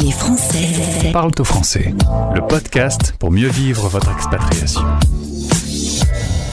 Les 0.00 0.10
Français 0.10 1.12
Parle 1.12 1.32
au 1.38 1.44
français, 1.44 1.94
le 2.34 2.40
podcast 2.46 3.14
pour 3.18 3.30
mieux 3.30 3.48
vivre 3.48 3.88
votre 3.88 4.10
expatriation. 4.10 4.80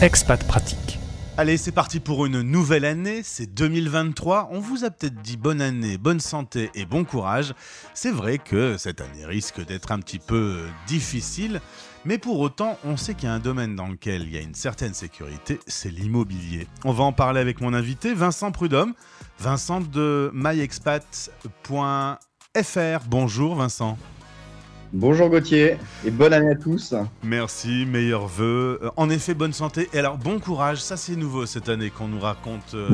Expat 0.01 0.45
pratique. 0.45 0.99
Allez, 1.37 1.55
c'est 1.55 1.71
parti 1.71 2.01
pour 2.01 2.25
une 2.25 2.41
nouvelle 2.41 2.83
année, 2.83 3.21
c'est 3.23 3.45
2023. 3.45 4.49
On 4.51 4.59
vous 4.59 4.83
a 4.83 4.89
peut-être 4.89 5.21
dit 5.21 5.37
bonne 5.37 5.61
année, 5.61 5.97
bonne 5.97 6.19
santé 6.19 6.69
et 6.75 6.85
bon 6.85 7.05
courage. 7.05 7.53
C'est 7.93 8.11
vrai 8.11 8.39
que 8.39 8.75
cette 8.77 8.99
année 8.99 9.25
risque 9.25 9.65
d'être 9.65 9.93
un 9.93 9.99
petit 9.99 10.19
peu 10.19 10.57
difficile, 10.85 11.61
mais 12.03 12.17
pour 12.17 12.41
autant, 12.41 12.77
on 12.83 12.97
sait 12.97 13.13
qu'il 13.13 13.29
y 13.29 13.31
a 13.31 13.33
un 13.33 13.39
domaine 13.39 13.73
dans 13.73 13.87
lequel 13.87 14.23
il 14.23 14.33
y 14.33 14.37
a 14.37 14.41
une 14.41 14.55
certaine 14.55 14.93
sécurité, 14.93 15.61
c'est 15.65 15.91
l'immobilier. 15.91 16.67
On 16.83 16.91
va 16.91 17.05
en 17.05 17.13
parler 17.13 17.39
avec 17.39 17.61
mon 17.61 17.73
invité, 17.73 18.13
Vincent 18.13 18.51
Prudhomme. 18.51 18.93
Vincent 19.39 19.79
de 19.79 20.29
myexpat.fr. 22.59 23.07
Bonjour 23.09 23.55
Vincent. 23.55 23.97
Bonjour 24.91 25.29
Gauthier 25.29 25.77
et 26.03 26.09
bonne 26.09 26.33
année 26.33 26.51
à 26.51 26.55
tous. 26.55 26.95
Merci, 27.23 27.85
meilleurs 27.85 28.27
vœux. 28.27 28.79
Euh, 28.81 28.89
En 28.97 29.09
effet, 29.09 29.33
bonne 29.33 29.53
santé. 29.53 29.87
Et 29.93 29.99
alors, 29.99 30.17
bon 30.17 30.39
courage. 30.39 30.81
Ça, 30.81 30.97
c'est 30.97 31.15
nouveau 31.15 31.45
cette 31.45 31.69
année 31.69 31.91
qu'on 31.91 32.07
nous 32.07 32.19
raconte 32.19 32.73
euh, 32.73 32.89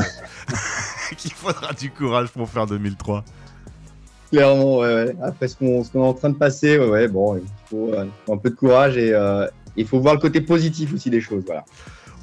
qu'il 1.17 1.31
faudra 1.31 1.73
du 1.73 1.91
courage 1.91 2.29
pour 2.29 2.49
faire 2.49 2.67
2003. 2.67 3.23
Clairement, 4.31 4.79
ouais, 4.79 4.93
ouais. 4.93 5.15
après 5.23 5.47
ce 5.47 5.55
qu'on 5.55 5.83
est 5.83 5.97
en 5.97 6.13
train 6.13 6.29
de 6.29 6.35
passer, 6.35 6.77
ouais, 6.77 7.07
bon, 7.07 7.37
il 7.37 7.43
faut, 7.69 7.93
euh, 7.93 8.05
un 8.29 8.37
peu 8.37 8.49
de 8.49 8.55
courage 8.55 8.97
et 8.97 9.13
euh, 9.13 9.47
il 9.77 9.87
faut 9.87 9.99
voir 9.99 10.15
le 10.15 10.19
côté 10.19 10.41
positif 10.41 10.93
aussi 10.93 11.09
des 11.09 11.21
choses. 11.21 11.43
Voilà. 11.45 11.63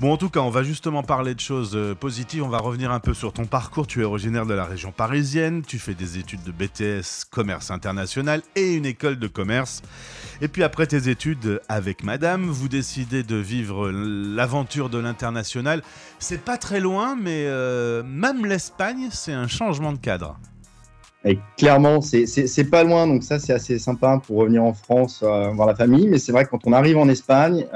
Bon, 0.03 0.15
en 0.15 0.17
tout 0.17 0.31
cas, 0.31 0.41
on 0.41 0.51
va 0.51 0.65
justement 0.65 1.05
parler 1.05 1.33
de 1.33 1.39
choses 1.39 1.77
euh, 1.77 1.95
positives. 1.95 2.43
On 2.43 2.49
va 2.49 2.59
revenir 2.59 2.91
un 2.91 2.99
peu 2.99 3.15
sur 3.15 3.33
ton 3.33 3.45
parcours. 3.45 3.87
Tu 3.87 4.01
es 4.01 4.05
originaire 4.05 4.47
de 4.47 4.53
la 4.53 4.65
région 4.65 4.91
parisienne. 4.91 5.63
Tu 5.65 5.79
fais 5.79 5.95
des 5.95 6.19
études 6.19 6.43
de 6.43 6.51
BTS 6.51 7.25
commerce 7.31 7.71
international 7.71 8.43
et 8.57 8.75
une 8.75 8.85
école 8.85 9.21
de 9.21 9.29
commerce. 9.29 9.81
Et 10.41 10.49
puis 10.49 10.65
après 10.65 10.89
tes 10.89 11.09
études 11.09 11.61
avec 11.69 12.03
madame, 12.03 12.47
vous 12.47 12.67
décidez 12.67 13.23
de 13.23 13.37
vivre 13.37 13.93
l'aventure 13.93 14.89
de 14.89 14.99
l'international. 14.99 15.85
C'est 16.19 16.43
pas 16.45 16.57
très 16.59 16.81
loin, 16.81 17.15
mais 17.15 17.45
euh, 17.47 18.03
même 18.03 18.45
l'Espagne, 18.45 19.07
c'est 19.13 19.33
un 19.33 19.47
changement 19.47 19.93
de 19.93 19.99
cadre. 19.99 20.37
Et 21.25 21.39
clairement, 21.57 22.01
c'est- 22.01 22.69
pas 22.69 22.83
loin, 22.83 23.07
donc 23.07 23.23
ça 23.23 23.39
c'est 23.39 23.53
assez 23.53 23.79
sympa 23.79 24.21
pour 24.27 24.39
revenir 24.39 24.65
en 24.65 24.73
France 24.75 25.21
euh, 25.23 25.51
voir 25.51 25.69
la 25.69 25.77
famille. 25.77 26.09
Mais 26.09 26.19
c'est 26.19 26.33
vrai 26.33 26.45
que 26.45 26.51
quand 26.51 26.67
on 26.67 26.73
arrive 26.73 26.99
en 26.99 27.09
Espagne, 27.09 27.67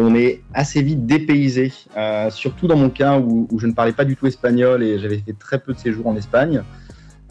on 0.00 0.14
est 0.14 0.42
assez 0.54 0.80
vite 0.80 1.06
dépaysé. 1.06 1.72
Euh, 1.96 2.30
surtout 2.30 2.66
dans 2.66 2.76
mon 2.76 2.88
cas 2.88 3.18
où, 3.18 3.48
je 3.58 3.66
ne 3.66 3.72
parlais 3.72 3.92
pas 3.92 4.04
du 4.04 4.16
tout 4.16 4.26
espagnol 4.26 4.82
et 4.82 4.98
j'avais 4.98 5.18
fait 5.18 5.34
très 5.38 5.58
peu 5.58 5.74
de 5.74 5.78
séjours 5.78 6.06
en 6.06 6.16
Espagne. 6.16 6.62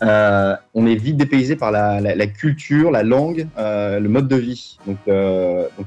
Euh, 0.03 0.55
on 0.75 0.85
est 0.85 0.95
vite 0.95 1.17
dépaysé 1.17 1.55
par 1.55 1.71
la, 1.71 2.27
culture, 2.27 2.91
la 2.91 3.01
langue, 3.03 3.47
euh, 3.57 3.99
le 3.99 4.09
mode 4.09 4.27
de 4.27 4.35
vie. 4.35 4.77
Donc, 4.85 4.99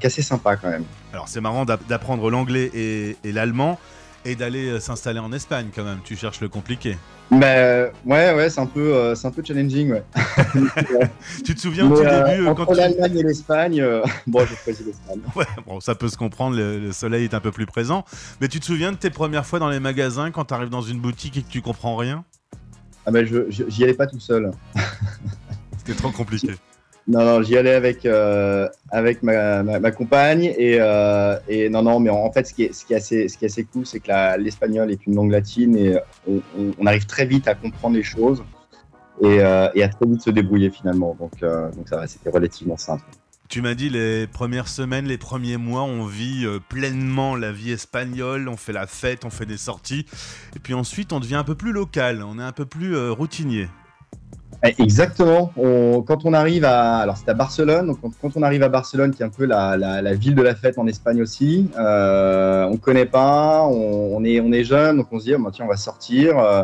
assez 0.03 0.21
sympa 0.21 0.57
quand 0.57 0.69
même. 0.69 0.83
Alors 1.13 1.27
c'est 1.27 1.39
marrant 1.39 1.63
d'app- 1.65 1.87
d'apprendre 1.87 2.29
l'anglais 2.29 2.69
et, 2.73 3.15
et 3.23 3.31
l'allemand 3.31 3.79
et 4.25 4.35
d'aller 4.35 4.79
s'installer 4.79 5.19
en 5.19 5.31
Espagne 5.31 5.67
quand 5.73 5.83
même. 5.83 5.99
Tu 6.03 6.15
cherches 6.15 6.41
le 6.41 6.49
compliqué. 6.49 6.97
Mais 7.31 7.55
euh, 7.57 7.89
ouais, 8.05 8.33
ouais, 8.35 8.49
c'est 8.49 8.59
un 8.59 8.65
peu, 8.65 8.93
euh, 8.93 9.15
c'est 9.15 9.25
un 9.25 9.31
peu 9.31 9.41
challenging. 9.43 9.91
Ouais. 9.93 10.03
Tu 11.45 11.55
te 11.55 11.61
souviens 11.61 11.89
au 11.89 11.95
tout 11.95 12.03
euh, 12.03 12.23
début 12.25 12.47
euh, 12.47 12.53
quand 12.53 12.65
tu... 12.65 12.75
l'Allemagne 12.75 13.17
et 13.17 13.23
l'Espagne, 13.23 13.79
euh, 13.81 14.03
bon, 14.27 14.41
j'ai 14.45 14.55
choisi 14.55 14.83
l'Espagne. 14.83 15.19
Ouais, 15.35 15.45
bon, 15.65 15.79
ça 15.79 15.95
peut 15.95 16.09
se 16.09 16.17
comprendre, 16.17 16.57
le, 16.57 16.79
le 16.79 16.91
soleil 16.91 17.23
est 17.23 17.33
un 17.33 17.39
peu 17.39 17.51
plus 17.51 17.65
présent. 17.65 18.03
Mais 18.41 18.49
tu 18.49 18.59
te 18.59 18.65
souviens 18.65 18.91
de 18.91 18.97
tes 18.97 19.09
premières 19.09 19.45
fois 19.45 19.59
dans 19.59 19.69
les 19.69 19.79
magasins 19.79 20.31
quand 20.31 20.45
tu 20.45 20.53
arrives 20.53 20.69
dans 20.69 20.81
une 20.81 20.99
boutique 20.99 21.37
et 21.37 21.41
que 21.41 21.49
tu 21.49 21.61
comprends 21.61 21.95
rien? 21.95 22.25
Ah 23.05 23.11
ben, 23.11 23.25
je, 23.25 23.49
je- 23.49 23.63
j'y 23.69 23.83
allais 23.85 23.93
pas 23.93 24.07
tout 24.07 24.19
seul. 24.19 24.51
C'était 25.77 25.93
trop 25.97 26.11
compliqué. 26.11 26.55
Non, 27.07 27.25
non, 27.25 27.41
j'y 27.41 27.57
allais 27.57 27.73
avec 27.73 28.05
avec 28.05 28.71
avec 28.91 29.23
ma, 29.23 29.63
ma, 29.63 29.91
compagne 29.91 30.53
et, 30.57 30.77
euh, 30.79 31.35
et 31.47 31.69
non, 31.69 31.81
non, 31.81 31.99
mais 31.99 32.09
en 32.09 32.31
fait, 32.31 32.45
ce 32.47 32.53
qui 32.53 32.63
est, 32.63 32.73
ce 32.73 32.85
qui 32.85 32.93
est 32.93 32.97
assez, 32.97 33.27
ce 33.27 33.37
qui 33.37 33.45
est 33.45 33.47
assez 33.47 33.63
cool, 33.63 33.85
c'est 33.85 33.99
que 33.99 34.37
l'espagnol 34.37 34.91
est 34.91 35.05
une 35.07 35.15
langue 35.15 35.31
latine 35.31 35.75
et 35.77 35.97
on, 36.27 36.85
arrive 36.85 37.05
très 37.05 37.25
vite 37.25 37.47
à 37.47 37.55
comprendre 37.55 37.95
les 37.95 38.03
choses 38.03 38.43
et, 39.21 39.39
euh, 39.39 39.69
et 39.73 39.83
à 39.83 39.89
très 39.89 40.05
vite 40.05 40.21
se 40.21 40.29
débrouiller 40.29 40.69
finalement. 40.69 41.15
Donc, 41.19 41.41
euh, 41.41 41.71
donc 41.71 41.87
ça 41.87 41.97
va, 41.97 42.07
c'était 42.07 42.29
relativement 42.29 42.77
simple. 42.77 43.03
Tu 43.51 43.61
m'as 43.61 43.73
dit 43.73 43.89
les 43.89 44.27
premières 44.27 44.69
semaines, 44.69 45.05
les 45.05 45.17
premiers 45.17 45.57
mois, 45.57 45.83
on 45.83 46.05
vit 46.05 46.45
euh, 46.45 46.59
pleinement 46.59 47.35
la 47.35 47.51
vie 47.51 47.71
espagnole, 47.71 48.47
on 48.47 48.55
fait 48.55 48.71
la 48.71 48.87
fête, 48.87 49.25
on 49.25 49.29
fait 49.29 49.45
des 49.45 49.57
sorties. 49.57 50.05
Et 50.55 50.59
puis 50.59 50.73
ensuite, 50.73 51.11
on 51.11 51.19
devient 51.19 51.35
un 51.35 51.43
peu 51.43 51.55
plus 51.55 51.73
local, 51.73 52.23
on 52.23 52.39
est 52.39 52.43
un 52.43 52.53
peu 52.53 52.65
plus 52.65 52.95
euh, 52.95 53.11
routinier. 53.11 53.67
Eh, 54.63 54.75
Exactement. 54.79 55.51
Quand 56.05 56.25
on 56.25 56.33
arrive 56.33 56.65
à, 56.65 56.97
alors 56.97 57.17
c'est 57.17 57.29
à 57.29 57.33
Barcelone, 57.33 57.87
donc 57.87 57.99
quand, 58.21 58.31
on 58.35 58.43
arrive 58.43 58.63
à 58.63 58.69
Barcelone, 58.69 59.11
qui 59.11 59.23
est 59.23 59.25
un 59.25 59.29
peu 59.29 59.45
la, 59.45 60.13
ville 60.13 60.35
de 60.35 60.41
la 60.41 60.55
fête 60.55 60.77
en 60.77 60.87
Espagne 60.87 61.21
aussi, 61.21 61.69
euh, 61.79 62.65
on 62.65 62.77
connaît 62.77 63.05
pas, 63.07 63.63
on, 63.65 64.23
est, 64.23 64.63
jeune, 64.63 64.97
donc 64.97 65.07
on 65.11 65.19
se 65.19 65.25
dit, 65.25 65.33
oh, 65.35 65.39
bah, 65.39 65.49
tiens, 65.51 65.65
on 65.65 65.67
va 65.67 65.77
sortir, 65.77 66.37
euh, 66.37 66.63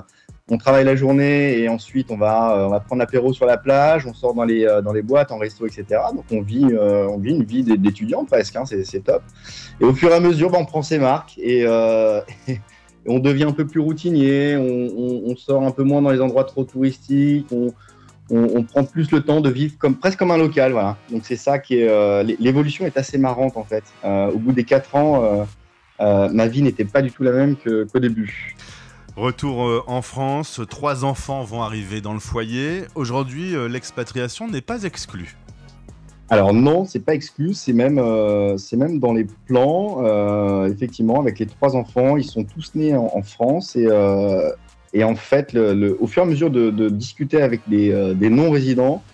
on 0.49 0.57
travaille 0.57 0.85
la 0.85 0.95
journée 0.95 1.57
et 1.57 1.69
ensuite 1.69 2.11
on 2.11 2.17
va, 2.17 2.55
euh, 2.55 2.65
on 2.67 2.69
va 2.69 2.79
prendre 2.79 2.99
l'apéro 2.99 3.33
sur 3.33 3.45
la 3.45 3.57
plage, 3.57 4.05
on 4.05 4.13
sort 4.13 4.33
dans 4.35 4.43
les, 4.45 4.65
euh, 4.65 4.81
boîtes, 5.03 5.31
en 5.31 5.39
resto, 5.39 5.65
etc. 5.65 5.85
Donc 6.13 6.25
on 6.31 6.41
vit, 6.41 6.61
une 6.65 7.43
vie 7.43 7.63
d'é- 7.63 7.77
d'étudiant 7.77 8.25
presque, 8.25 8.55
hein, 8.55 8.63
c'est 8.65 9.03
top. 9.03 9.23
Et 9.81 9.85
au 9.85 9.93
fur 9.93 10.11
et 10.11 10.13
à 10.13 10.19
mesure, 10.19 10.51
bah, 10.51 10.59
on 10.61 10.65
prend 10.65 10.83
ses 10.83 10.99
marques 10.99 11.37
et 11.39 11.65
on 13.07 13.19
devient 13.19 13.45
un 13.45 13.51
peu 13.51 13.65
plus 13.65 13.79
routinier, 13.79 14.57
on, 14.57 15.35
sort 15.35 15.63
un 15.63 15.71
peu 15.71 15.83
moins 15.83 16.01
dans 16.01 16.11
les 16.11 16.21
endroits 16.21 16.43
trop 16.43 16.63
touristiques, 16.63 17.47
on, 18.29 18.63
prend 18.63 18.83
plus 18.83 19.09
le 19.11 19.21
temps 19.21 19.39
de 19.39 19.49
vivre 19.49 19.75
comme 19.77 19.95
presque 19.95 20.19
comme 20.19 20.31
un 20.31 20.37
local, 20.37 20.73
voilà. 20.73 20.97
Donc 21.11 21.21
c'est 21.23 21.37
ça 21.37 21.59
qui 21.59 21.79
est 21.79 21.87
euh, 21.87 22.23
l'é- 22.23 22.35
l'évolution 22.39 22.85
est 22.85 22.97
assez 22.97 23.17
marrante 23.17 23.55
en 23.55 23.63
fait. 23.63 23.85
Euh, 24.03 24.31
au 24.31 24.37
bout 24.37 24.51
des 24.51 24.65
quatre 24.65 24.95
ans, 24.95 25.47
euh, 26.01 26.29
ma 26.29 26.47
vie 26.47 26.61
n'était 26.61 26.85
pas 26.85 27.01
du 27.01 27.11
tout 27.11 27.23
la 27.23 27.31
même 27.31 27.55
qu'au 27.55 27.99
début. 27.99 28.55
Retour 29.15 29.83
en 29.87 30.01
France, 30.01 30.61
trois 30.69 31.05
enfants 31.05 31.43
vont 31.43 31.63
arriver 31.63 32.01
dans 32.01 32.13
le 32.13 32.19
foyer. 32.19 32.83
Aujourd'hui, 32.93 33.55
l'expatriation 33.69 34.47
n'est 34.47 34.61
pas 34.61 34.83
exclue. 34.83 35.37
Alors 36.29 36.53
non, 36.53 36.83
c'est 36.85 36.99
pas 37.05 37.13
exclu, 37.15 37.53
c'est 37.53 37.71
même 37.73 37.97
euh, 37.99 38.57
c'est 38.57 38.75
même 38.75 38.99
dans 38.99 39.13
les 39.13 39.25
plans. 39.45 40.03
euh, 40.05 40.67
effectivement, 40.71 41.21
avec 41.21 41.39
les 41.39 41.47
trois 41.47 41.75
enfants, 41.77 42.17
ils 42.17 42.25
sont 42.25 42.43
tous 42.43 42.71
nés 42.75 42.95
en, 42.97 43.21
France 43.23 43.75
et 43.77 43.85
euh, 43.87 44.51
et 44.93 45.03
en 45.05 45.15
fait, 45.15 45.53
le, 45.53 45.73
le- 45.73 46.01
au 46.01 46.07
fur 46.07 46.23
et 46.23 46.25
à 46.25 46.29
mesure 46.29 46.49
de, 46.51 46.69
de 46.71 46.89
discuter 46.89 47.41
avec 47.41 47.67
des, 47.67 47.91
euh, 47.91 48.13
des 48.13 48.29
non-résidents 48.29 49.05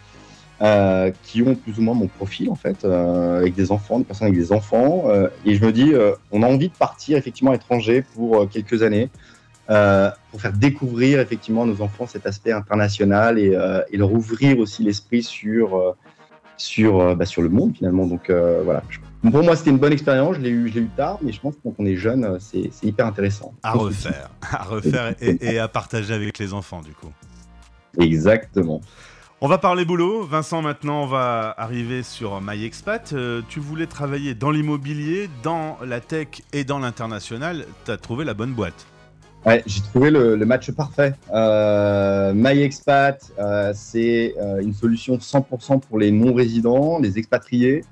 euh, 0.61 1.11
qui 1.23 1.41
ont 1.43 1.55
plus 1.55 1.79
ou 1.79 1.83
moins 1.83 1.95
mon 1.95 2.09
profil 2.09 2.49
en 2.49 2.55
fait, 2.55 2.85
euh, 2.85 3.39
avec 3.39 3.55
des 3.55 3.71
enfants, 3.71 3.99
des 3.99 4.05
personnes 4.05 4.27
avec 4.29 4.39
des 4.39 4.51
enfants, 4.53 5.05
et 5.43 5.55
je 5.55 5.65
me 5.65 5.71
dis, 5.73 5.93
on 6.31 6.43
a 6.43 6.47
envie 6.47 6.69
de 6.69 6.75
partir 6.75 7.17
effectivement 7.17 7.51
à 7.51 7.55
l'étranger 7.55 8.03
pour 8.03 8.49
quelques 8.49 8.83
années. 8.83 9.11
pour 10.31 10.41
faire 10.41 10.53
découvrir 10.53 11.19
effectivement 11.19 11.63
à 11.63 11.65
nos 11.67 11.81
enfants 11.81 12.07
cet 12.07 12.25
aspect 12.27 12.51
international 12.51 13.39
et, 13.39 13.53
et 13.91 13.97
leur 13.97 14.11
ouvrir 14.13 14.59
aussi 14.59 14.83
l'esprit 14.83 15.23
sur, 15.23 15.95
sur, 16.57 16.99
euh, 16.99 17.15
bah, 17.15 17.25
sur 17.25 17.41
le 17.41 17.49
monde 17.49 17.75
finalement. 17.75 18.05
Donc 18.05 18.29
euh, 18.29 18.61
voilà, 18.63 18.83
pour 19.31 19.43
moi 19.43 19.55
c'était 19.55 19.71
une 19.71 19.77
bonne 19.77 19.93
expérience, 19.93 20.35
je 20.35 20.41
l'ai 20.41 20.49
eu, 20.49 20.69
je 20.69 20.75
l'ai 20.75 20.81
eu 20.81 20.89
tard, 20.95 21.19
mais 21.21 21.31
je 21.31 21.39
pense 21.39 21.55
que 21.55 21.61
quand 21.63 21.75
on 21.79 21.85
est 21.85 21.95
jeune, 21.95 22.25
euh, 22.25 22.37
c'est 22.39 22.69
c'est 22.71 22.87
hyper 22.87 23.05
intéressant. 23.05 23.53
À 23.63 23.73
refaire, 23.73 24.29
à 24.51 24.63
refaire 24.63 25.15
et, 25.21 25.37
et 25.41 25.59
à 25.59 25.67
partager 25.67 26.13
avec 26.13 26.39
les 26.39 26.53
enfants 26.53 26.81
du 26.81 26.93
coup. 26.93 27.11
Exactement. 27.99 28.81
On 29.45 29.47
va 29.49 29.57
parler 29.57 29.83
boulot. 29.83 30.23
Vincent, 30.23 30.61
maintenant, 30.61 31.03
on 31.03 31.05
va 31.05 31.53
arriver 31.57 32.01
sur 32.01 32.39
MyExpat. 32.39 33.11
Euh, 33.11 33.41
tu 33.49 33.59
voulais 33.59 33.87
travailler 33.87 34.35
dans 34.35 34.51
l'immobilier, 34.51 35.29
dans 35.43 35.77
la 35.85 35.99
tech 35.99 36.43
et 36.53 36.63
dans 36.63 36.79
l'international. 36.79 37.65
Tu 37.83 37.91
as 37.91 37.97
trouvé 37.97 38.23
la 38.23 38.33
bonne 38.33 38.53
boîte. 38.53 38.85
J'ai 39.45 39.81
trouvé 39.81 40.09
le, 40.09 40.37
match 40.45 40.71
parfait. 40.71 41.13
Euh, 41.33 42.33
MyExpat, 42.33 43.17
euh, 43.39 43.73
c'est 43.75 44.35
euh, 44.39 44.61
une 44.61 44.73
solution 44.73 45.17
100% 45.17 45.81
pour 45.81 45.99
les 45.99 46.11
non-résidents, 46.11 46.99
les 46.99 47.17
expatriés. 47.17 47.83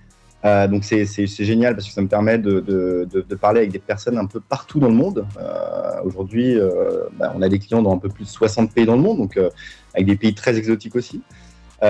Euh, 0.43 0.67
donc 0.67 0.85
c'est 0.85 1.05
génial 1.27 1.75
parce 1.75 1.87
que 1.87 1.93
ça 1.93 2.01
me 2.01 2.07
permet 2.07 2.37
de, 2.37 3.05
parler 3.39 3.59
avec 3.59 3.71
des 3.71 3.79
personnes 3.79 4.17
un 4.17 4.25
peu 4.25 4.39
partout 4.39 4.79
dans 4.79 4.87
le 4.87 4.95
monde. 4.95 5.25
Aujourd'hui, 6.05 6.57
bah, 7.19 7.33
on 7.35 7.41
a 7.41 7.49
des 7.49 7.59
clients 7.59 7.81
dans 7.81 7.93
un 7.93 7.99
peu 7.99 8.09
plus 8.09 8.23
de 8.23 8.29
60 8.29 8.73
pays 8.73 8.85
dans 8.85 8.95
le 8.95 9.01
monde, 9.01 9.17
donc 9.17 9.37
avec 9.93 10.07
des 10.07 10.15
pays 10.15 10.33
très 10.33 10.57
exotiques 10.57 10.95
aussi. 10.95 11.21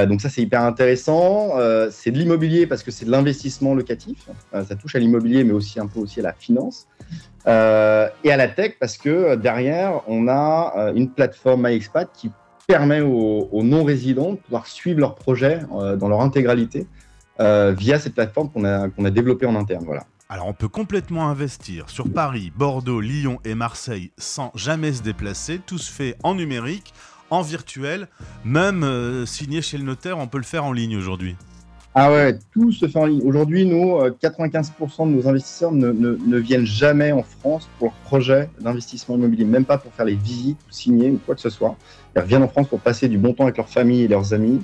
Donc 0.07 0.21
ça 0.21 0.29
c'est 0.29 0.41
hyper 0.41 0.63
intéressant. 0.63 1.51
C'est 1.91 2.11
de 2.11 2.17
l'immobilier 2.17 2.65
parce 2.65 2.81
que 2.81 2.91
c'est 2.91 3.05
de 3.05 3.11
l'investissement 3.11 3.73
locatif. 3.73 4.27
Ça 4.51 4.75
touche 4.75 4.95
à 4.95 4.99
l'immobilier 4.99 5.43
mais 5.43 5.53
aussi 5.53 5.79
un 5.79 5.87
peu 5.87 5.99
aussi 5.99 6.19
à 6.19 6.23
la 6.23 6.33
finance. 6.33 6.87
Euh, 7.47 8.07
et 8.23 8.31
à 8.31 8.37
la 8.37 8.47
tech 8.47 8.73
parce 8.79 8.97
que 8.97 9.09
euh, 9.09 9.35
derrière, 9.35 10.01
on 10.07 10.27
a 10.27 10.73
euh, 10.77 10.93
une 10.93 11.09
plateforme 11.09 11.67
MyExpat 11.67 12.09
qui 12.13 12.31
permet 12.67 13.01
aux, 13.01 13.63
non-résidents 13.63 14.31
de 14.31 14.37
pouvoir 14.37 14.67
suivre 14.67 14.99
leurs 14.99 15.15
projets 15.15 15.59
euh, 15.75 15.97
dans 15.97 16.07
leur 16.07 16.21
intégralité 16.21 16.87
via 17.39 17.97
cette 17.97 18.13
plateforme 18.13 18.51
qu'on 18.51 18.65
a, 18.65 18.87
qu'on 18.89 19.03
a 19.03 19.09
développée 19.09 19.47
en 19.47 19.55
interne. 19.55 19.83
Voilà. 19.83 20.03
Alors 20.29 20.45
on 20.45 20.53
peut 20.53 20.67
complètement 20.67 21.27
investir 21.27 21.89
sur 21.89 22.07
Paris, 22.07 22.51
Bordeaux, 22.55 23.01
Lyon 23.01 23.39
et 23.43 23.55
Marseille 23.55 24.11
sans 24.19 24.51
jamais 24.53 24.93
se 24.93 25.01
déplacer. 25.01 25.59
Tout 25.65 25.79
se 25.79 25.91
fait 25.91 26.15
en 26.21 26.35
numérique, 26.35 26.93
en 27.31 27.41
virtuel, 27.41 28.09
même 28.45 29.25
signé 29.25 29.63
chez 29.63 29.79
le 29.79 29.83
notaire, 29.85 30.19
on 30.19 30.27
peut 30.27 30.37
le 30.37 30.43
faire 30.43 30.65
en 30.65 30.71
ligne 30.71 30.95
aujourd'hui. 30.95 31.35
Ah 31.93 32.09
ouais, 32.09 32.39
tout 32.53 32.71
se 32.71 32.87
fait 32.87 32.97
en 32.97 33.05
ligne. 33.05 33.21
Aujourd'hui, 33.25 33.65
nous, 33.65 33.99
95% 33.99 35.09
de 35.09 35.15
nos 35.15 35.27
investisseurs 35.27 35.73
ne, 35.73 35.91
ne, 35.91 36.37
viennent 36.37 36.65
jamais 36.65 37.11
en 37.11 37.23
France 37.23 37.67
pour 37.77 37.87
leur 37.87 37.95
projet 38.05 38.49
d'investissement 38.61 39.15
immobilier, 39.15 39.43
même 39.43 39.65
pas 39.65 39.77
pour 39.77 39.93
faire 39.93 40.05
les 40.05 40.15
visites 40.15 40.59
ou 40.69 40.71
signer 40.71 41.11
ou 41.11 41.19
quoi 41.25 41.35
que 41.35 41.41
ce 41.41 41.49
soit. 41.49 41.75
Ils 42.15 42.21
reviennent 42.21 42.43
en 42.43 42.47
France 42.47 42.69
pour 42.69 42.79
passer 42.79 43.09
du 43.09 43.17
bon 43.17 43.33
temps 43.33 43.43
avec 43.43 43.57
leur 43.57 43.67
famille 43.67 44.03
et 44.03 44.07
leurs 44.07 44.33
amis. 44.33 44.61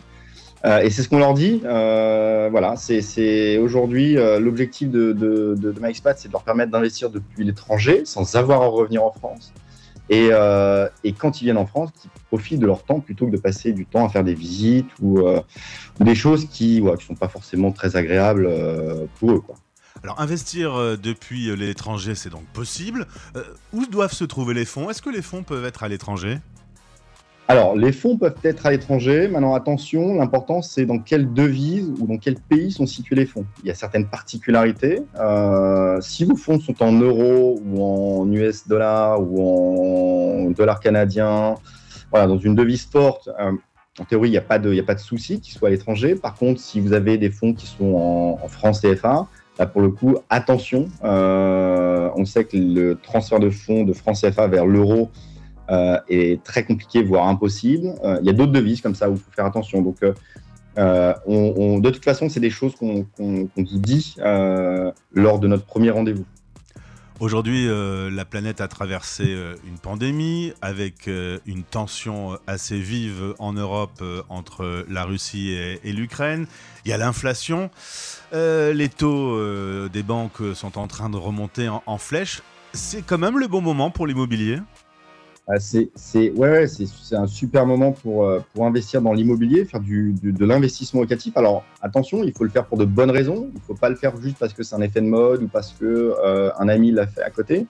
Euh, 0.65 0.79
et 0.79 0.89
c'est 0.89 1.03
ce 1.03 1.09
qu'on 1.09 1.19
leur 1.19 1.33
dit. 1.33 1.61
Euh, 1.65 2.47
voilà, 2.51 2.75
c'est 2.77 3.57
aujourd'hui 3.57 4.17
euh, 4.17 4.39
l'objectif 4.39 4.89
de, 4.89 5.13
de, 5.13 5.55
de, 5.57 5.71
de 5.71 5.81
c'est 6.15 6.27
de 6.27 6.33
leur 6.33 6.43
permettre 6.43 6.71
d'investir 6.71 7.09
depuis 7.09 7.43
l'étranger 7.43 8.03
sans 8.05 8.35
avoir 8.35 8.61
à 8.61 8.67
revenir 8.67 9.03
en 9.03 9.11
France. 9.11 9.53
Et, 10.09 10.29
et, 11.03 11.13
quand 11.13 11.41
ils 11.41 11.45
viennent 11.45 11.57
en 11.57 11.65
France, 11.65 11.91
qu'ils 11.99 12.09
profitent 12.29 12.59
de 12.59 12.65
leur 12.65 12.83
temps 12.83 12.99
plutôt 12.99 13.25
que 13.25 13.31
de 13.31 13.37
passer 13.37 13.73
du 13.73 13.85
temps 13.85 14.05
à 14.05 14.09
faire 14.09 14.23
des 14.23 14.33
visites 14.33 14.89
ou, 15.01 15.21
des 15.99 16.15
choses 16.15 16.47
qui 16.49 16.81
ne 16.81 16.95
sont 16.97 17.15
pas 17.15 17.27
forcément 17.27 17.71
très 17.71 17.95
agréables 17.95 18.49
pour 19.19 19.31
eux. 19.31 19.43
Alors 20.03 20.21
investir 20.21 20.97
depuis 20.97 21.55
l'étranger, 21.55 22.15
c'est 22.15 22.29
donc 22.29 22.45
possible. 22.53 23.07
où 23.73 23.85
doivent 23.85 24.13
se 24.13 24.23
trouver 24.23 24.53
les 24.53 24.65
fonds? 24.65 24.89
Est-ce 24.89 25.01
que 25.01 25.09
les 25.09 25.21
fonds 25.21 25.43
peuvent 25.43 25.65
être 25.65 25.83
à 25.83 25.87
l'étranger? 25.87 26.37
Alors, 27.49 27.77
les 27.77 27.93
fonds 27.93 28.17
peuvent 28.17 28.35
être 28.43 28.65
à 28.65 28.71
l'étranger. 28.71 29.29
Maintenant, 29.29 29.55
attention, 29.55 30.15
l'important, 30.15 30.61
c'est 30.61 30.85
dans 30.85 30.99
quelle 30.99 31.31
devise 31.31 31.93
ou 31.99 32.05
dans 32.05 32.17
quel 32.17 32.35
pays 32.35 32.71
sont 32.71 32.85
situés 32.85 33.15
les 33.15 33.25
fonds. 33.25 33.45
Il 33.63 33.67
y 33.67 33.71
a 33.71 33.75
certaines 33.75 34.07
particularités. 34.07 35.01
Euh, 35.17 36.01
si 36.01 36.25
vos 36.25 36.35
fonds 36.35 36.59
sont 36.59 36.83
en 36.83 36.91
euros 36.91 37.57
ou 37.65 37.83
en 37.83 38.29
US 38.33 38.67
dollars 38.67 39.21
ou 39.21 40.45
en 40.45 40.51
dollars 40.51 40.81
canadiens, 40.81 41.55
voilà, 42.11 42.27
dans 42.27 42.37
une 42.37 42.53
devise 42.53 42.83
forte, 42.83 43.29
euh, 43.39 43.53
en 43.99 44.03
théorie, 44.03 44.27
il 44.27 44.33
n'y 44.33 44.37
a 44.37 44.41
pas 44.41 44.59
de, 44.59 44.99
souci 44.99 45.39
qu'ils 45.39 45.53
soient 45.53 45.69
à 45.69 45.71
l'étranger. 45.71 46.15
Par 46.15 46.35
contre, 46.35 46.59
si 46.59 46.81
vous 46.81 46.91
avez 46.91 47.17
des 47.17 47.31
fonds 47.31 47.53
qui 47.53 47.65
sont 47.65 47.95
en, 47.95 48.39
en 48.43 48.47
francs 48.49 48.81
CFA, 48.81 49.25
là, 49.57 49.65
pour 49.65 49.81
le 49.81 49.89
coup, 49.89 50.17
attention. 50.29 50.89
Euh, 51.05 52.09
on 52.15 52.25
sait 52.25 52.43
que 52.43 52.57
le 52.57 52.95
transfert 53.01 53.39
de 53.39 53.49
fonds 53.49 53.85
de 53.85 53.93
francs 53.93 54.17
CFA 54.19 54.47
vers 54.47 54.65
l'euro 54.65 55.09
est 55.69 56.43
très 56.43 56.65
compliqué, 56.65 57.03
voire 57.03 57.27
impossible. 57.27 57.93
Euh, 58.03 58.17
il 58.21 58.27
y 58.27 58.29
a 58.29 58.33
d'autres 58.33 58.51
devises 58.51 58.81
comme 58.81 58.95
ça 58.95 59.09
où 59.09 59.13
il 59.13 59.19
faut 59.19 59.31
faire 59.31 59.45
attention. 59.45 59.81
Donc, 59.81 59.97
euh, 60.01 60.13
de 60.77 61.89
toute 61.89 62.03
façon, 62.03 62.29
c'est 62.29 62.39
des 62.39 62.49
choses 62.49 62.75
qu'on 62.75 63.05
vous 63.19 63.79
dit 63.79 64.15
lors 65.13 65.39
de 65.39 65.47
notre 65.47 65.65
premier 65.65 65.89
rendez-vous. 65.89 66.25
Aujourd'hui, 67.19 67.67
la 67.67 68.25
planète 68.25 68.61
a 68.61 68.67
traversé 68.67 69.35
une 69.65 69.79
pandémie 69.79 70.53
avec 70.61 71.07
une 71.07 71.63
tension 71.63 72.37
assez 72.45 72.79
vive 72.79 73.33
en 73.39 73.53
Europe 73.53 74.03
entre 74.29 74.85
la 74.87 75.03
Russie 75.03 75.49
et, 75.49 75.93
l'Ukraine. 75.93 76.45
Il 76.85 76.91
y 76.91 76.93
a 76.93 76.97
l'inflation. 76.97 77.71
les 78.31 78.89
taux 78.95 79.89
des 79.89 80.03
banques 80.03 80.43
sont 80.53 80.77
en 80.77 80.85
train 80.85 81.09
de 81.09 81.17
remonter 81.17 81.67
en 81.69 81.97
flèche. 81.97 82.43
C'est 82.73 83.03
quand 83.03 83.17
même 83.17 83.39
le 83.39 83.47
bon 83.47 83.61
moment 83.61 83.89
pour 83.89 84.05
l'immobilier? 84.05 84.59
C'est 85.59 86.31
ouais, 86.31 86.67
c'est 86.67 87.15
un 87.15 87.27
super 87.27 87.65
moment 87.65 87.93
pour, 87.93 88.25
euh, 88.25 88.43
pour 88.53 88.65
investir 88.65 89.01
dans 89.01 89.13
l'immobilier, 89.13 89.63
faire 89.63 89.79
du, 89.79 90.13
de 90.21 90.45
l'investissement 90.45 91.01
locatif. 91.01 91.37
Alors 91.37 91.63
attention, 91.81 92.23
il 92.23 92.33
faut 92.33 92.43
le 92.43 92.49
faire 92.49 92.65
pour 92.65 92.77
de 92.77 92.83
bonnes 92.83 93.11
raisons. 93.11 93.49
Il 93.53 93.55
ne 93.55 93.61
faut 93.61 93.75
pas 93.75 93.89
le 93.89 93.95
faire 93.95 94.19
juste 94.21 94.37
parce 94.37 94.53
que 94.53 94.63
c'est 94.63 94.75
un 94.75 94.81
effet 94.81 94.99
de 94.99 95.05
mode 95.05 95.43
ou 95.43 95.47
parce 95.47 95.71
que 95.71 95.85
euh, 95.85 96.51
un 96.59 96.67
ami 96.67 96.91
l'a 96.91 97.07
fait 97.07 97.21
à 97.21 97.29
côté. 97.29 97.65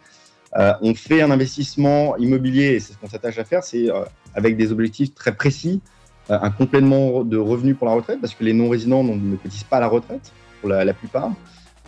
Euh, 0.57 0.73
on 0.81 0.95
fait 0.95 1.21
un 1.21 1.29
investissement 1.29 2.17
immobilier 2.17 2.73
et 2.73 2.79
c'est 2.79 2.93
ce 2.93 2.97
qu'on 2.97 3.09
s'attache 3.09 3.37
à 3.37 3.43
faire, 3.43 3.63
c'est 3.63 3.89
avec 4.33 4.57
des 4.57 4.71
objectifs 4.71 5.13
très 5.13 5.35
précis, 5.35 5.81
un 6.29 6.49
complément 6.49 7.23
de 7.23 7.37
revenus 7.37 7.77
pour 7.77 7.85
la 7.85 7.93
retraite 7.93 8.19
parce 8.21 8.33
que 8.33 8.43
les 8.43 8.53
non-résidents 8.53 9.03
ne 9.03 9.35
cotisent 9.35 9.65
pas 9.65 9.77
à 9.77 9.81
la 9.81 9.87
retraite 9.87 10.31
pour 10.61 10.69
la, 10.69 10.93
plupart, 10.93 11.31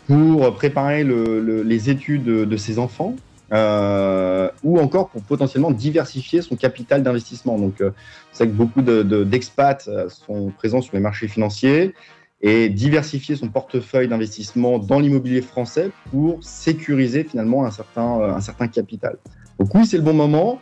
pour 0.08 0.54
préparer 0.54 1.04
le, 1.04 1.64
les 1.64 1.90
études 1.90 2.26
de 2.26 2.58
ses 2.58 2.80
enfants 2.80 3.16
euh, 3.52 4.50
ou 4.64 4.80
encore 4.80 5.10
pour 5.10 5.24
potentiellement 5.24 5.72
diversifier 5.72 6.44
son 6.44 6.56
capital 6.56 7.02
d'investissement. 7.02 7.58
Donc, 7.58 7.82
euh, 7.82 7.90
c'est 8.32 8.46
que 8.48 8.54
beaucoup 8.54 8.84
d'expats 8.84 9.88
de, 9.88 9.92
euh, 9.92 10.08
sont 10.10 10.52
présents 10.56 10.82
sur 10.82 10.94
les 10.96 11.00
marchés 11.00 11.28
financiers 11.28 11.96
et 12.42 12.70
diversifier 12.70 13.36
son 13.36 13.50
portefeuille 13.50 14.08
d'investissement 14.08 14.78
dans 14.78 15.00
l'immobilier 15.00 15.42
français 15.42 15.90
pour 16.12 16.44
sécuriser 16.44 17.24
finalement 17.24 17.66
un 17.66 17.72
certain, 17.72 18.22
un 18.22 18.40
certain 18.40 18.68
capital. 18.68 19.18
Donc 19.60 19.74
oui, 19.76 19.86
c'est 19.86 19.98
le 19.98 20.04
bon 20.04 20.14
moment, 20.14 20.62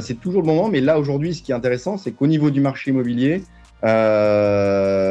c'est 0.00 0.20
toujours 0.20 0.42
le 0.42 0.46
moment, 0.46 0.68
mais 0.68 0.80
là 0.80 0.96
aujourd'hui, 0.96 1.34
ce 1.34 1.42
qui 1.42 1.50
est 1.50 1.56
intéressant, 1.56 1.98
c'est 1.98 2.12
qu'au 2.12 2.28
niveau 2.28 2.50
du 2.50 2.60
marché 2.60 2.92
immobilier, 2.92 3.42
le 3.82 5.08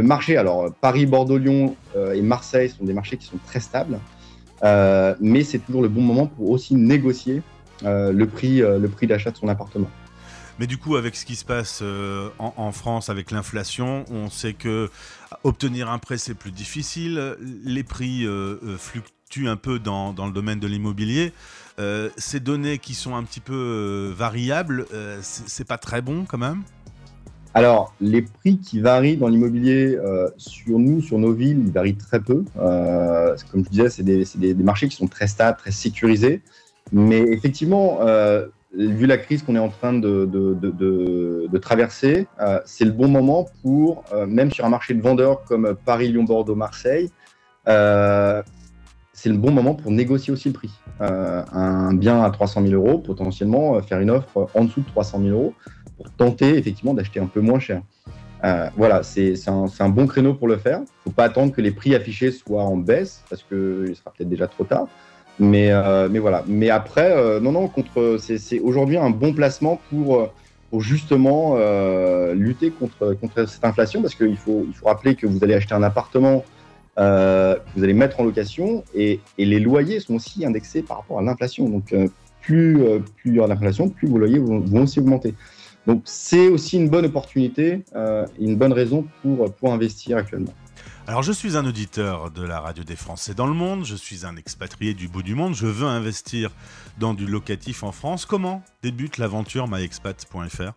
marché, 0.00 0.38
alors 0.38 0.72
Paris, 0.80 1.04
Bordeaux, 1.04 1.36
Lyon 1.36 1.76
et 2.14 2.22
Marseille 2.22 2.70
sont 2.70 2.86
des 2.86 2.94
marchés 2.94 3.18
qui 3.18 3.26
sont 3.26 3.36
très 3.46 3.60
stables. 3.60 3.98
Euh, 4.62 5.14
mais 5.20 5.44
c'est 5.44 5.58
toujours 5.58 5.82
le 5.82 5.88
bon 5.88 6.02
moment 6.02 6.26
pour 6.26 6.50
aussi 6.50 6.74
négocier 6.74 7.42
euh, 7.84 8.12
le 8.12 8.26
prix, 8.26 8.62
euh, 8.62 8.86
prix 8.88 9.06
d'achat 9.06 9.30
de 9.30 9.36
son 9.36 9.48
appartement. 9.48 9.90
Mais 10.58 10.66
du 10.66 10.76
coup, 10.76 10.96
avec 10.96 11.16
ce 11.16 11.24
qui 11.24 11.36
se 11.36 11.44
passe 11.46 11.82
en, 12.38 12.72
France, 12.72 13.08
avec 13.08 13.30
l'inflation, 13.30 14.04
on 14.10 14.28
sait 14.28 14.52
que 14.52 14.90
obtenir 15.42 15.88
un 15.88 15.98
prêt 15.98 16.18
c'est 16.18 16.34
plus 16.34 16.50
difficile. 16.50 17.34
Les 17.64 17.82
prix 17.82 18.26
fluctuent 18.76 19.48
un 19.48 19.56
peu 19.56 19.78
dans, 19.78 20.12
dans 20.12 20.26
le 20.26 20.32
domaine 20.32 20.60
de 20.60 20.66
l'immobilier. 20.66 21.32
ces 22.18 22.40
données 22.40 22.76
qui 22.76 22.92
sont 22.92 23.16
un 23.16 23.22
petit 23.22 23.40
peu 23.40 24.12
variables, 24.14 24.84
c'est 25.22 25.66
pas 25.66 25.78
très 25.78 26.02
bon 26.02 26.26
quand 26.26 26.36
même? 26.36 26.62
Alors, 27.52 27.94
les 28.00 28.22
prix 28.22 28.58
qui 28.58 28.80
varient 28.80 29.16
dans 29.16 29.26
l'immobilier 29.26 29.96
euh, 29.96 30.28
sur 30.36 30.78
nous, 30.78 31.00
sur 31.00 31.18
nos 31.18 31.32
villes, 31.32 31.64
ils 31.66 31.72
varient 31.72 31.96
très 31.96 32.20
peu. 32.20 32.44
Euh, 32.58 33.36
comme 33.50 33.64
je 33.64 33.70
disais, 33.70 33.90
c'est 33.90 34.04
des, 34.04 34.54
marchés 34.54 34.88
qui 34.88 34.96
sont 34.96 35.08
très 35.08 35.26
stables, 35.26 35.58
très 35.58 35.72
sécurisés. 35.72 36.42
Mais 36.92 37.18
effectivement, 37.18 37.98
euh, 38.02 38.46
vu 38.72 39.06
la 39.06 39.18
crise 39.18 39.42
qu'on 39.42 39.56
est 39.56 39.60
en 39.60 39.68
train 39.68 39.92
de, 39.92 41.58
traverser, 41.60 42.28
c'est 42.64 42.84
le 42.84 42.92
bon 42.92 43.08
moment 43.08 43.48
pour, 43.62 44.04
même 44.28 44.52
sur 44.52 44.64
un 44.64 44.70
marché 44.70 44.94
de 44.94 45.02
vendeurs 45.02 45.42
comme 45.44 45.74
Paris, 45.84 46.08
Lyon, 46.08 46.24
Bordeaux, 46.24 46.54
Marseille, 46.54 47.10
c'est 47.66 49.28
le 49.28 49.36
bon 49.36 49.50
moment 49.50 49.74
pour 49.74 49.90
négocier 49.90 50.32
aussi 50.32 50.48
le 50.48 50.54
prix. 50.54 50.70
un 51.00 51.94
bien 51.94 52.22
à 52.22 52.30
300 52.30 52.62
000 52.62 52.74
euros, 52.74 52.98
potentiellement, 52.98 53.80
faire 53.82 53.98
une 53.98 54.10
offre 54.10 54.48
en 54.54 54.64
dessous 54.64 54.80
de 54.80 54.86
300 54.86 55.20
000 55.20 55.30
euros 55.30 55.54
pour 56.00 56.10
tenter 56.12 56.56
effectivement 56.56 56.94
d'acheter 56.94 57.20
un 57.20 57.26
peu 57.26 57.40
moins 57.40 57.58
cher. 57.58 57.82
Euh, 58.42 58.70
voilà, 58.76 59.02
c'est 59.02 59.34
un, 59.48 59.66
un, 59.78 59.88
bon 59.90 60.06
créneau 60.06 60.32
pour 60.32 60.48
le 60.48 60.56
faire. 60.56 60.78
Il 60.78 60.82
ne 60.82 61.02
faut 61.04 61.10
pas 61.10 61.24
attendre 61.24 61.52
que 61.52 61.60
les 61.60 61.72
prix 61.72 61.94
affichés 61.94 62.30
soient 62.30 62.64
en 62.64 62.76
baisse 62.76 63.22
parce 63.28 63.42
qu'il 63.42 63.94
sera 63.94 64.12
peut-être 64.16 64.30
déjà 64.30 64.46
trop 64.46 64.64
tard. 64.64 64.86
Mais, 65.38 65.70
euh, 65.70 66.08
mais 66.10 66.18
voilà. 66.18 66.42
Mais 66.46 66.70
après, 66.70 67.12
euh, 67.12 67.38
non, 67.40 67.52
non, 67.52 67.70
c'est 68.18 68.60
aujourd'hui 68.60 68.96
un 68.96 69.10
bon 69.10 69.34
placement 69.34 69.78
pour, 69.90 70.30
pour 70.70 70.80
justement 70.80 71.56
lutter 72.32 72.70
contre, 72.70 73.14
contre 73.20 73.46
cette 73.46 73.64
inflation 73.64 74.00
parce 74.00 74.14
qu'il 74.14 74.36
faut, 74.38 74.64
il 74.66 74.74
faut 74.74 74.86
rappeler 74.86 75.14
que 75.16 75.26
vous 75.26 75.42
allez 75.42 75.54
acheter 75.54 75.74
un 75.74 75.82
appartement 75.82 76.44
que 76.96 77.58
vous 77.76 77.84
allez 77.84 77.94
mettre 77.94 78.20
en 78.20 78.24
location 78.24 78.84
et, 78.94 79.20
et, 79.38 79.46
les 79.46 79.58
loyers 79.58 80.00
sont 80.00 80.14
aussi 80.14 80.44
indexés 80.44 80.82
par 80.82 80.98
rapport 80.98 81.18
à 81.18 81.22
l'inflation. 81.22 81.68
Donc, 81.68 81.94
plus, 82.42 82.78
plus 83.16 83.30
il 83.30 83.34
y 83.34 83.38
aura 83.38 83.48
d'inflation, 83.48 83.88
plus 83.88 84.08
vos 84.08 84.18
loyers 84.18 84.38
vont 84.38 84.82
aussi 84.82 85.00
augmenter. 85.00 85.34
Donc 85.90 86.02
c'est 86.04 86.46
aussi 86.46 86.76
une 86.76 86.88
bonne 86.88 87.06
opportunité, 87.06 87.82
euh, 87.96 88.24
une 88.38 88.54
bonne 88.54 88.72
raison 88.72 89.08
pour, 89.22 89.52
pour 89.52 89.72
investir 89.72 90.18
actuellement. 90.18 90.54
Alors 91.08 91.24
je 91.24 91.32
suis 91.32 91.56
un 91.56 91.66
auditeur 91.66 92.30
de 92.30 92.44
la 92.44 92.60
radio 92.60 92.84
des 92.84 92.94
Français 92.94 93.34
dans 93.34 93.48
le 93.48 93.54
monde, 93.54 93.84
je 93.84 93.96
suis 93.96 94.24
un 94.24 94.36
expatrié 94.36 94.94
du 94.94 95.08
bout 95.08 95.24
du 95.24 95.34
monde, 95.34 95.52
je 95.52 95.66
veux 95.66 95.88
investir 95.88 96.52
dans 97.00 97.12
du 97.12 97.26
locatif 97.26 97.82
en 97.82 97.90
France. 97.90 98.24
Comment 98.24 98.62
débute 98.84 99.18
l'aventure 99.18 99.66
myexpat.fr 99.66 100.72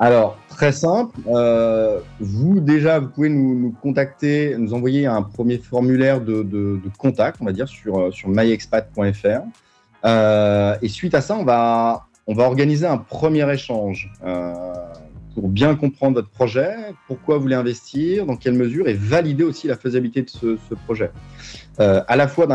alors, 0.00 0.38
très 0.48 0.70
simple. 0.70 1.18
Euh, 1.26 1.98
vous, 2.20 2.60
déjà, 2.60 3.00
vous 3.00 3.08
pouvez 3.08 3.28
nous, 3.28 3.74
contacter, 3.82 4.54
nous 4.56 4.72
envoyer 4.72 5.06
un 5.06 5.22
premier 5.22 5.58
formulaire 5.58 6.20
de, 6.20 6.80
contact, 6.98 7.38
on 7.40 7.44
va 7.44 7.52
dire, 7.52 7.66
sur, 7.66 8.14
sur 8.14 8.28
myexpat.fr. 8.28 9.42
Euh, 10.04 10.76
et 10.82 10.88
suite 10.88 11.14
à 11.14 11.20
ça, 11.20 11.36
on 11.36 11.44
va 11.44 12.07
on 12.28 12.34
va 12.34 12.44
organiser 12.44 12.86
un 12.86 12.98
premier 12.98 13.50
échange 13.50 14.12
euh, 14.22 14.52
pour 15.34 15.48
bien 15.48 15.74
comprendre 15.74 16.16
votre 16.16 16.28
projet, 16.28 16.74
pourquoi 17.06 17.36
vous 17.36 17.42
voulez 17.42 17.54
investir, 17.54 18.26
dans 18.26 18.36
quelle 18.36 18.52
mesure, 18.52 18.86
et 18.86 18.92
valider 18.92 19.44
aussi 19.44 19.66
la 19.66 19.76
faisabilité 19.76 20.22
de 20.22 20.28
ce, 20.28 20.74
projet. 20.84 21.10
Euh, 21.80 22.02
à 22.06 22.16
la 22.16 22.28
fois 22.28 22.46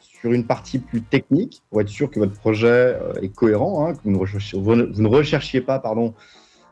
sur 0.00 0.32
une 0.32 0.46
partie 0.46 0.78
plus 0.78 1.02
technique, 1.02 1.62
pour 1.68 1.82
être 1.82 1.90
sûr 1.90 2.10
que 2.10 2.18
votre 2.18 2.32
projet 2.32 2.66
euh, 2.68 3.12
est 3.20 3.28
cohérent, 3.28 3.86
hein, 3.86 3.92
que 3.92 4.08
vous 4.08 4.74
ne, 4.74 5.08
recherchiez, 5.08 5.60
pas 5.60 5.78
pardon, 5.78 6.14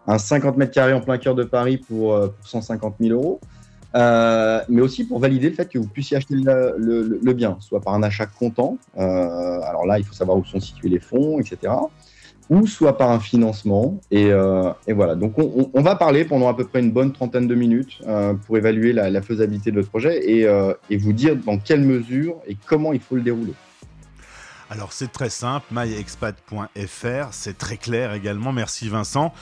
un 0.07 0.17
50 0.17 0.57
mètres 0.57 0.73
carrés 0.73 0.95
en 0.95 1.03
plein 1.03 1.19
cœur 1.19 1.35
de 1.35 1.45
Paris 1.45 1.77
pour, 1.77 2.19
150 2.43 2.95
000 3.01 3.13
euros. 3.13 3.41
mais 3.93 4.81
aussi 4.81 5.05
pour 5.05 5.19
valider 5.19 5.51
le 5.51 5.55
fait 5.57 5.69
que 5.69 5.79
vous 5.79 5.89
puissiez 5.89 6.17
acheter 6.17 6.37
le, 6.37 7.33
bien, 7.35 7.59
soit 7.61 7.83
par 7.83 7.93
un 7.93 8.03
achat 8.03 8.25
comptant. 8.25 8.79
alors 8.97 9.85
là, 9.85 9.99
il 9.99 10.07
faut 10.07 10.15
savoir 10.15 10.39
où 10.39 10.45
sont 10.47 10.61
situés 10.61 10.89
les 10.89 11.01
fonds, 11.01 11.39
etc 11.39 11.71
ou 12.51 12.67
soit 12.67 12.97
par 12.97 13.11
un 13.11 13.21
financement. 13.21 14.01
Et, 14.11 14.31
euh, 14.31 14.71
et 14.87 14.93
voilà, 14.93 15.15
donc 15.15 15.39
on, 15.39 15.71
on, 15.73 15.83
va 15.83 15.97
parler 15.97 16.25
pendant 16.25 16.49
à 16.49 16.55
peu 16.55 16.65
près 16.65 16.81
une 16.81 16.93
bonne 16.93 17.13
trentaine 17.13 17.47
de 17.47 17.55
minutes 17.55 18.01
euh, 18.07 18.35
pour 18.35 18.57
évaluer 18.57 18.93
la, 18.93 19.11
la, 19.11 19.23
faisabilité 19.23 19.71
de 19.71 19.77
notre 19.77 19.89
projet 19.89 20.31
et, 20.31 20.47
euh, 20.47 20.73
et, 20.91 20.97
vous 20.97 21.13
dire 21.13 21.37
dans 21.37 21.59
quelle 21.59 21.83
mesure 21.83 22.37
et 22.47 22.57
comment 22.67 22.93
il 22.93 23.01
faut 23.01 23.17
le 23.17 23.23
dérouler. 23.23 23.55
Alors 24.69 24.93
c'est 24.93 25.13
très 25.13 25.31
simple, 25.31 25.67
myexpat.fr, 25.71 27.29
c'est 27.31 27.57
très 27.57 27.77
clair 27.77 28.15
également. 28.15 28.53
Merci 28.53 28.89
Vincent. 28.89 29.33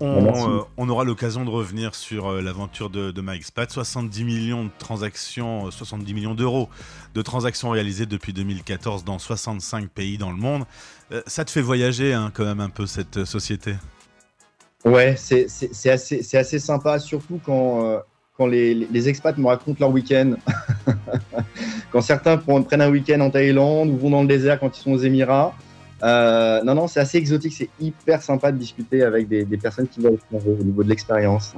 On, 0.00 0.58
euh, 0.58 0.62
on, 0.76 0.88
aura 0.88 1.04
l'occasion 1.04 1.44
de 1.44 1.50
revenir 1.50 1.94
sur 1.94 2.26
euh, 2.26 2.42
l'aventure 2.42 2.90
de, 2.90 3.10
de 3.10 3.22
MyExpat. 3.22 3.70
70 3.70 4.24
millions 4.24 4.64
de 4.64 4.70
transactions, 4.78 5.70
70 5.70 6.10
euh, 6.10 6.14
millions 6.14 6.34
d'euros 6.34 6.68
de 7.14 7.22
transactions 7.22 7.70
réalisées 7.70 8.04
depuis 8.04 8.32
2014 8.32 9.04
dans 9.04 9.18
65 9.18 9.88
pays 9.88 10.18
dans 10.18 10.30
le 10.30 10.36
monde. 10.36 10.64
ça 11.26 11.44
te 11.44 11.50
fait 11.50 11.62
voyager 11.62 12.12
hein, 12.12 12.30
quand 12.34 12.44
même 12.44 12.60
un 12.60 12.70
peu 12.70 12.86
cette 12.86 13.24
société 13.24 13.74
Ouais, 14.84 15.14
c'est 15.16 15.46
assez, 15.88 16.36
assez, 16.36 16.58
sympa, 16.58 16.98
surtout 16.98 17.40
quand, 17.42 18.02
quand 18.36 18.46
les, 18.46 18.74
les, 18.74 19.08
expats 19.08 19.38
me 19.38 19.46
racontent 19.46 19.78
leur 19.80 19.90
week-end. 19.90 20.34
Quand 21.94 22.00
certains 22.00 22.38
prennent 22.38 22.80
un 22.80 22.90
week-end 22.90 23.20
en 23.20 23.30
Thaïlande 23.30 23.88
ou 23.88 23.96
vont 23.96 24.10
dans 24.10 24.22
le 24.22 24.26
désert 24.26 24.58
quand 24.58 24.76
ils 24.76 24.80
sont 24.80 24.90
aux 24.90 24.98
Émirats. 24.98 25.54
Euh, 26.02 26.60
non, 26.64 26.74
non, 26.74 26.88
c'est 26.88 26.98
assez 26.98 27.18
exotique, 27.18 27.54
c'est 27.56 27.70
hyper 27.78 28.20
sympa 28.20 28.50
de 28.50 28.58
discuter 28.58 29.04
avec 29.04 29.28
des, 29.28 29.44
personnes 29.56 29.86
qui 29.86 30.00
veulent 30.00 30.18
au 30.32 30.64
niveau 30.64 30.82
de 30.82 30.88
l'expérience. 30.88 31.54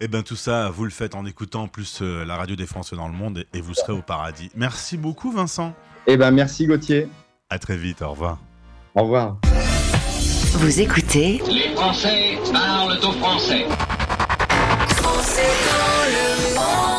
Et 0.00 0.08
bien 0.08 0.22
tout 0.22 0.36
ça, 0.36 0.70
vous 0.70 0.84
le 0.84 0.90
faites 0.90 1.14
en 1.14 1.26
écoutant 1.26 1.68
plus 1.68 1.98
euh, 2.00 2.24
la 2.24 2.36
radio 2.36 2.56
des 2.56 2.64
Français 2.64 2.96
dans 2.96 3.08
le 3.08 3.12
monde 3.12 3.44
et, 3.52 3.60
vous 3.60 3.74
serez 3.74 3.92
au 3.92 4.00
paradis. 4.00 4.50
Merci 4.56 4.96
beaucoup 4.96 5.30
Vincent. 5.30 5.74
Eh 6.06 6.16
ben 6.16 6.30
merci 6.30 6.66
Gauthier. 6.66 7.06
À 7.50 7.58
très 7.58 7.76
vite, 7.76 8.00
au 8.00 8.12
revoir. 8.12 8.38
Au 8.94 9.02
revoir. 9.02 9.36
Vous 10.54 10.80
écoutez 10.80 11.42
Les 11.46 11.74
Français 11.74 12.38
parlent 12.50 12.96
aux 12.96 13.12
Français. 13.12 13.66
Français 14.88 15.42
dans 15.68 16.06
le 16.06 16.54
monde. 16.54 16.95